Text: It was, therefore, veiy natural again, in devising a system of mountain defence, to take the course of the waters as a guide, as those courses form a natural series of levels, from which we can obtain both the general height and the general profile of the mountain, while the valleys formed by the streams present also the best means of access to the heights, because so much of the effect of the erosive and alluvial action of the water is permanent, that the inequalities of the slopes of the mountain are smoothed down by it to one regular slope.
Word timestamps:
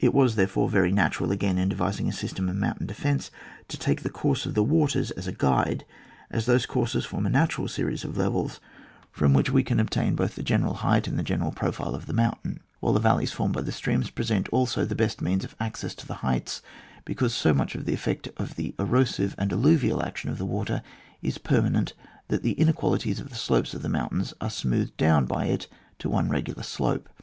It 0.00 0.14
was, 0.14 0.36
therefore, 0.36 0.70
veiy 0.70 0.90
natural 0.90 1.30
again, 1.30 1.58
in 1.58 1.68
devising 1.68 2.08
a 2.08 2.10
system 2.14 2.48
of 2.48 2.56
mountain 2.56 2.86
defence, 2.86 3.30
to 3.68 3.76
take 3.76 4.00
the 4.02 4.08
course 4.08 4.46
of 4.46 4.54
the 4.54 4.62
waters 4.62 5.10
as 5.10 5.26
a 5.26 5.32
guide, 5.32 5.84
as 6.30 6.46
those 6.46 6.64
courses 6.64 7.04
form 7.04 7.26
a 7.26 7.28
natural 7.28 7.68
series 7.68 8.02
of 8.02 8.16
levels, 8.16 8.58
from 9.12 9.34
which 9.34 9.50
we 9.50 9.62
can 9.62 9.78
obtain 9.78 10.14
both 10.16 10.34
the 10.34 10.42
general 10.42 10.76
height 10.76 11.06
and 11.06 11.18
the 11.18 11.22
general 11.22 11.52
profile 11.52 11.94
of 11.94 12.06
the 12.06 12.14
mountain, 12.14 12.60
while 12.80 12.94
the 12.94 13.00
valleys 13.00 13.32
formed 13.32 13.52
by 13.52 13.60
the 13.60 13.70
streams 13.70 14.08
present 14.08 14.48
also 14.48 14.86
the 14.86 14.94
best 14.94 15.20
means 15.20 15.44
of 15.44 15.54
access 15.60 15.94
to 15.96 16.06
the 16.06 16.14
heights, 16.24 16.62
because 17.04 17.34
so 17.34 17.52
much 17.52 17.74
of 17.74 17.84
the 17.84 17.92
effect 17.92 18.30
of 18.38 18.56
the 18.56 18.74
erosive 18.78 19.34
and 19.36 19.52
alluvial 19.52 20.02
action 20.02 20.30
of 20.30 20.38
the 20.38 20.46
water 20.46 20.80
is 21.20 21.36
permanent, 21.36 21.92
that 22.28 22.42
the 22.42 22.52
inequalities 22.52 23.20
of 23.20 23.28
the 23.28 23.36
slopes 23.36 23.74
of 23.74 23.82
the 23.82 23.90
mountain 23.90 24.24
are 24.40 24.48
smoothed 24.48 24.96
down 24.96 25.26
by 25.26 25.44
it 25.44 25.68
to 25.98 26.08
one 26.08 26.30
regular 26.30 26.62
slope. 26.62 27.10